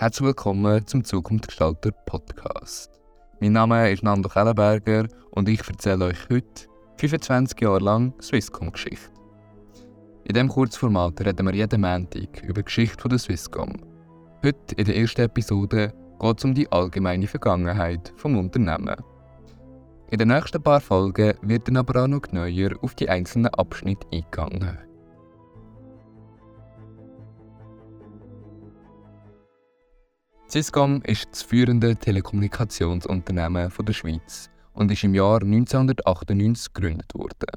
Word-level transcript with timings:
Herzlich 0.00 0.28
willkommen 0.28 0.86
zum 0.86 1.04
Zukunftsgestalter 1.04 1.90
Podcast. 2.06 2.90
Mein 3.38 3.52
Name 3.52 3.90
ist 3.92 4.02
Nando 4.02 4.30
Kellenberger 4.30 5.06
und 5.32 5.46
ich 5.46 5.60
erzähle 5.68 6.06
euch 6.06 6.16
heute 6.30 6.70
25 6.96 7.60
Jahre 7.60 7.80
lang 7.80 8.14
Swisscom-Geschichte. 8.18 9.10
In 10.24 10.32
diesem 10.32 10.48
Kurzformat 10.48 11.20
reden 11.20 11.44
wir 11.44 11.54
jeden 11.54 11.82
Montag 11.82 12.42
über 12.42 12.62
die 12.62 12.64
Geschichte 12.64 13.10
der 13.10 13.18
Swisscom. 13.18 13.74
Heute, 14.42 14.74
in 14.76 14.86
der 14.86 14.96
ersten 14.96 15.20
Episode, 15.20 15.92
geht 16.18 16.38
es 16.38 16.44
um 16.46 16.54
die 16.54 16.72
allgemeine 16.72 17.26
Vergangenheit 17.26 18.14
des 18.16 18.24
Unternehmens. 18.24 19.02
In 20.10 20.18
den 20.18 20.28
nächsten 20.28 20.62
paar 20.62 20.80
Folgen 20.80 21.34
wird 21.42 21.68
dann 21.68 21.76
aber 21.76 22.04
auch 22.04 22.08
noch 22.08 22.22
neuer 22.32 22.70
auf 22.80 22.94
die 22.94 23.10
einzelnen 23.10 23.52
Abschnitte 23.52 24.06
eingegangen. 24.10 24.78
Swisscom 30.50 31.00
ist 31.02 31.28
das 31.30 31.42
führende 31.42 31.94
Telekommunikationsunternehmen 31.94 33.70
der 33.86 33.92
Schweiz 33.92 34.50
und 34.72 34.90
ist 34.90 35.04
im 35.04 35.14
Jahr 35.14 35.40
1998 35.42 36.72
gegründet 36.72 37.14
worden. 37.14 37.52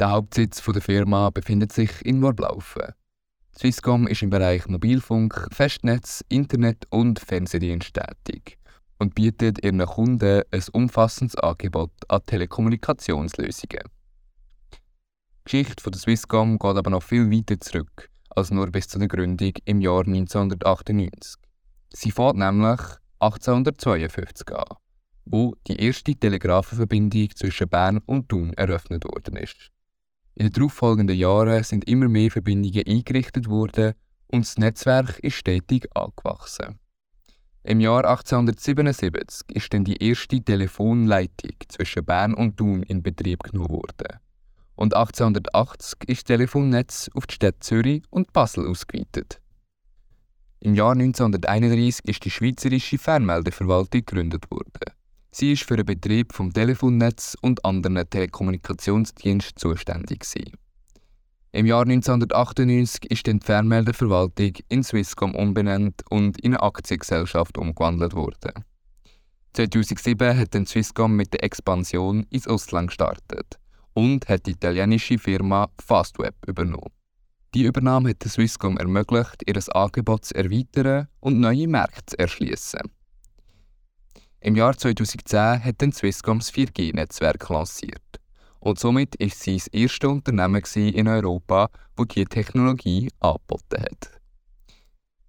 Der 0.00 0.12
Hauptsitz 0.12 0.62
der 0.64 0.80
Firma 0.80 1.28
befindet 1.28 1.74
sich 1.74 1.90
in 2.06 2.22
Worblaufen. 2.22 2.94
Swisscom 3.54 4.06
ist 4.06 4.22
im 4.22 4.30
Bereich 4.30 4.66
Mobilfunk, 4.66 5.46
Festnetz, 5.52 6.24
Internet 6.30 6.86
und 6.88 7.18
Fernsehdienst 7.20 7.92
tätig 7.92 8.56
und 8.98 9.14
bietet 9.14 9.62
ihren 9.62 9.84
Kunden 9.84 10.40
ein 10.50 10.64
umfassendes 10.72 11.36
Angebot 11.36 11.92
an 12.08 12.22
Telekommunikationslösungen. 12.24 13.82
Die 14.72 14.78
Geschichte 15.44 15.90
der 15.90 16.00
Swisscom 16.00 16.58
geht 16.58 16.76
aber 16.78 16.88
noch 16.88 17.02
viel 17.02 17.30
weiter 17.30 17.60
zurück 17.60 18.08
als 18.34 18.50
nur 18.50 18.68
bis 18.68 18.88
zur 18.88 19.06
Gründung 19.06 19.52
im 19.66 19.82
Jahr 19.82 20.06
1998. 20.06 21.41
Sie 21.94 22.10
fährt 22.10 22.36
nämlich 22.36 22.80
1852 23.18 24.50
an, 24.54 24.76
wo 25.24 25.54
die 25.66 25.76
erste 25.76 26.14
Telegrafenverbindung 26.14 27.28
zwischen 27.36 27.68
Bern 27.68 27.98
und 28.06 28.28
Thun 28.28 28.52
eröffnet 28.54 29.04
worden 29.04 29.36
ist. 29.36 29.70
In 30.34 30.46
den 30.46 30.52
darauffolgenden 30.52 31.16
Jahren 31.16 31.62
sind 31.62 31.86
immer 31.86 32.08
mehr 32.08 32.30
Verbindungen 32.30 32.84
eingerichtet 32.86 33.48
worden 33.48 33.92
und 34.28 34.46
das 34.46 34.56
Netzwerk 34.56 35.18
ist 35.18 35.34
stetig 35.34 35.86
angewachsen. 35.94 36.78
Im 37.64 37.80
Jahr 37.80 38.06
1877 38.06 39.42
ist 39.54 39.72
dann 39.72 39.84
die 39.84 40.02
erste 40.02 40.40
Telefonleitung 40.40 41.52
zwischen 41.68 42.04
Bern 42.04 42.34
und 42.34 42.56
Thun 42.56 42.82
in 42.82 43.02
Betrieb 43.02 43.44
genommen 43.44 43.70
worden. 43.70 44.18
Und 44.74 44.94
1880 44.94 46.08
ist 46.08 46.22
das 46.22 46.24
Telefonnetz 46.24 47.10
auf 47.14 47.26
die 47.26 47.34
Städte 47.34 47.60
Zürich 47.60 48.02
und 48.10 48.32
Basel 48.32 48.66
ausgeweitet. 48.66 49.41
Im 50.64 50.76
Jahr 50.76 50.92
1931 50.92 52.04
ist 52.04 52.24
die 52.24 52.30
Schweizerische 52.30 52.96
Fernmeldeverwaltung 52.96 54.04
gegründet 54.06 54.48
worden. 54.48 54.94
Sie 55.32 55.54
ist 55.54 55.64
für 55.64 55.74
den 55.74 55.86
Betrieb 55.86 56.32
vom 56.32 56.52
Telefonnetz 56.52 57.36
und 57.40 57.64
anderen 57.64 58.08
Telekommunikationsdiensten 58.08 59.56
zuständig. 59.56 60.20
Gewesen. 60.20 60.52
Im 61.50 61.66
Jahr 61.66 61.82
1998 61.82 63.10
ist 63.10 63.26
die 63.26 63.40
Fernmeldeverwaltung 63.42 64.52
in 64.68 64.84
Swisscom 64.84 65.34
umbenannt 65.34 66.04
und 66.10 66.40
in 66.40 66.54
eine 66.54 66.62
Aktiengesellschaft 66.62 67.58
umgewandelt 67.58 68.14
worden. 68.14 68.64
2007 69.54 70.38
hat 70.38 70.54
dann 70.54 70.66
Swisscom 70.66 71.16
mit 71.16 71.32
der 71.32 71.42
Expansion 71.42 72.24
ins 72.30 72.46
Ausland 72.46 72.86
gestartet 72.86 73.58
und 73.94 74.28
hat 74.28 74.46
die 74.46 74.52
italienische 74.52 75.18
Firma 75.18 75.70
Fastweb 75.84 76.36
übernommen. 76.46 76.92
Die 77.54 77.64
Übernahme 77.64 78.10
hat 78.10 78.22
Swisscom 78.22 78.78
ermöglicht, 78.78 79.42
ihr 79.46 79.60
Angebot 79.76 80.24
zu 80.24 80.34
erweitern 80.34 81.08
und 81.20 81.38
neue 81.38 81.68
Märkte 81.68 82.06
zu 82.06 82.18
erschließen. 82.18 82.80
Im 84.40 84.56
Jahr 84.56 84.74
2010 84.76 85.62
hat 85.62 85.82
dann 85.82 85.92
Swisscom 85.92 86.38
das 86.38 86.50
4G-Netzwerk 86.50 87.46
lanciert. 87.50 88.20
Und 88.58 88.78
somit 88.78 89.16
ist 89.16 89.40
sie 89.40 89.58
das 89.58 89.66
erste 89.66 90.08
Unternehmen 90.08 90.62
in 90.74 91.08
Europa, 91.08 91.68
das 91.94 92.08
diese 92.08 92.24
Technologie 92.24 93.10
angeboten 93.20 93.82
hat. 93.82 94.10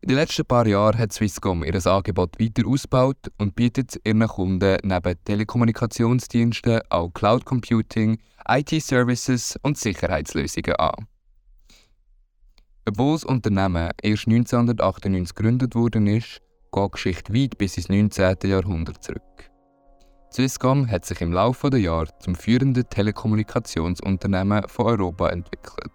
In 0.00 0.08
den 0.08 0.16
letzten 0.16 0.44
paar 0.44 0.66
Jahren 0.66 0.98
hat 0.98 1.12
Swisscom 1.12 1.64
ihr 1.64 1.86
Angebot 1.86 2.38
weiter 2.38 2.66
ausgebaut 2.68 3.32
und 3.38 3.56
bietet 3.56 4.00
ihren 4.04 4.28
Kunden 4.28 4.76
neben 4.84 5.24
Telekommunikationsdiensten 5.24 6.82
auch 6.88 7.10
Cloud 7.14 7.44
Computing, 7.44 8.18
IT-Services 8.48 9.58
und 9.62 9.76
Sicherheitslösungen 9.76 10.76
an. 10.76 11.06
Obwohl 12.88 13.14
das 13.14 13.24
Unternehmen 13.24 13.90
erst 14.02 14.26
1998 14.26 15.34
gegründet 15.34 15.74
worden 15.74 16.06
ist, 16.08 16.40
geht 16.72 16.84
die 16.84 16.90
Geschichte 16.90 17.34
weit 17.34 17.58
bis 17.58 17.76
ins 17.76 17.88
19. 17.88 18.36
Jahrhundert 18.44 19.02
zurück. 19.02 19.22
Swisscom 20.32 20.90
hat 20.90 21.04
sich 21.04 21.20
im 21.20 21.32
Laufe 21.32 21.70
der 21.70 21.80
Jahre 21.80 22.08
zum 22.18 22.34
führenden 22.34 22.88
Telekommunikationsunternehmen 22.88 24.66
von 24.66 24.86
Europa 24.86 25.28
entwickelt 25.28 25.92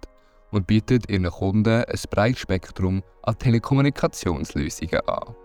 und 0.51 0.67
bietet 0.67 1.09
ihren 1.09 1.29
Kunden 1.29 1.83
ein 1.83 1.99
breites 2.09 2.41
Spektrum 2.41 3.03
an 3.23 3.37
Telekommunikationslösungen 3.37 5.01
an. 5.07 5.35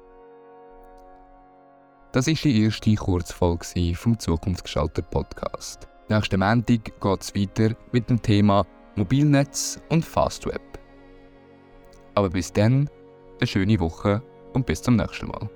Das 2.12 2.28
ist 2.28 2.44
die 2.44 2.64
erste 2.64 2.94
Kurzfolge 2.94 3.94
vom 3.94 4.19
Zukunftsgestalter 4.19 5.03
Podcast. 5.03 5.88
Nächsten 6.09 6.41
Montag 6.41 7.00
geht 7.00 7.22
es 7.22 7.34
weiter 7.34 7.74
mit 7.91 8.10
dem 8.10 8.20
Thema 8.20 8.66
Mobilnetz 8.97 9.80
und 9.88 10.04
Fastweb. 10.04 10.72
Aber 12.14 12.30
bis 12.30 12.52
dann, 12.52 12.88
eine 13.38 13.46
schöne 13.46 13.80
Woche 13.80 14.22
und 14.52 14.66
bis 14.66 14.82
zum 14.82 14.96
nächsten 14.96 15.28
Mal. 15.28 15.48